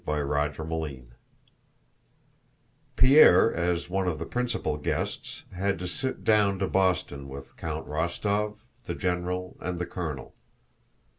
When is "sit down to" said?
5.87-6.67